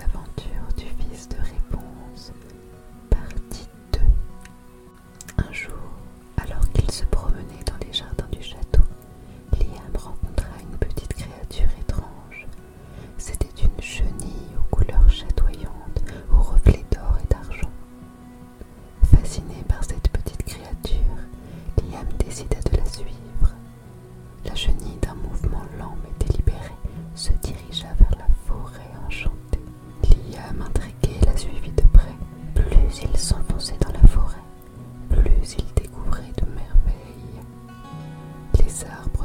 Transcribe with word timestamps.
aventures 0.00 0.72
du 0.76 0.86
fils 1.02 1.28
de 1.28 1.36
Réponse. 1.36 2.32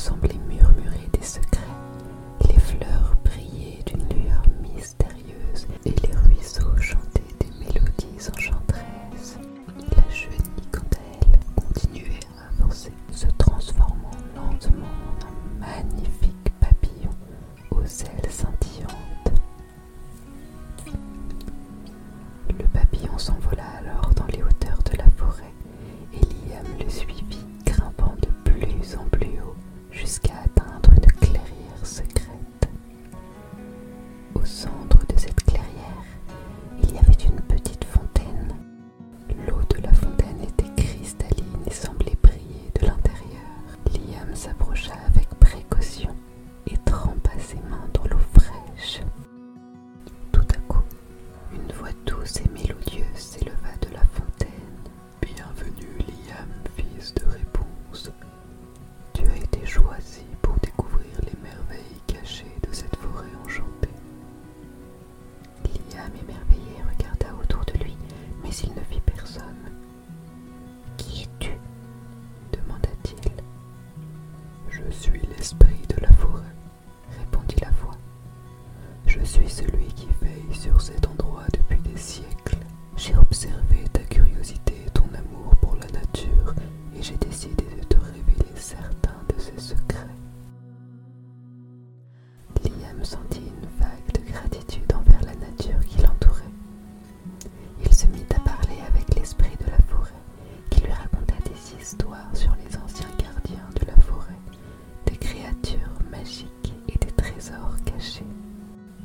son 0.00 0.29
Je 74.86 74.90
suis 74.94 75.20
l'esprit 75.36 75.82
de 75.88 76.00
la 76.00 76.12
forêt, 76.12 76.54
répondit 77.18 77.56
la 77.60 77.70
voix. 77.70 77.96
Je 79.06 79.20
suis 79.20 79.48
celui 79.48 79.86
qui 79.88 80.08
veille 80.22 80.54
sur 80.54 80.80
cet 80.80 81.06
endroit 81.06 81.44
depuis 81.52 81.80
des 81.80 81.98
siècles. 81.98 82.56
J'ai 82.96 83.16
observé 83.16 83.84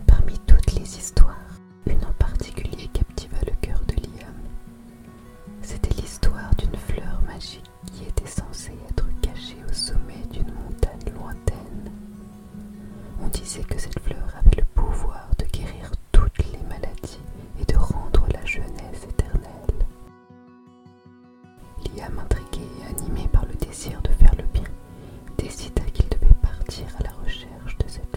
Parmi 0.07 0.39
toutes 0.47 0.71
les 0.71 0.97
histoires, 0.97 1.35
une 1.85 2.05
en 2.05 2.13
particulier 2.17 2.87
captiva 2.93 3.35
le 3.45 3.51
cœur 3.59 3.81
de 3.89 3.95
Liam. 3.95 4.33
C'était 5.61 5.93
l'histoire 6.01 6.55
d'une 6.55 6.77
fleur 6.77 7.21
magique 7.27 7.69
qui 7.91 8.05
était 8.05 8.25
censée 8.25 8.71
être 8.89 9.05
cachée 9.21 9.57
au 9.69 9.73
sommet 9.73 10.23
d'une 10.31 10.49
montagne 10.53 11.13
lointaine. 11.13 11.91
On 13.21 13.27
disait 13.27 13.65
que 13.65 13.77
cette 13.77 13.99
fleur 13.99 14.33
avait 14.39 14.61
le 14.61 14.65
pouvoir 14.81 15.29
de 15.39 15.45
guérir 15.45 15.91
toutes 16.13 16.37
les 16.53 16.63
maladies 16.69 17.19
et 17.59 17.65
de 17.65 17.75
rendre 17.75 18.25
la 18.33 18.45
jeunesse 18.45 19.03
éternelle. 19.09 19.85
Liam, 21.97 22.17
intrigué 22.19 22.65
et 22.81 22.97
animé 22.97 23.27
par 23.27 23.45
le 23.45 23.55
désir 23.55 24.01
de 24.03 24.09
faire 24.11 24.35
le 24.37 24.45
bien, 24.53 24.63
décida 25.37 25.83
qu'il 25.93 26.07
devait 26.07 26.33
partir 26.41 26.85
à 26.99 27.03
la 27.03 27.11
recherche 27.11 27.77
de 27.77 27.87
cette 27.89 28.05
fleur. 28.05 28.14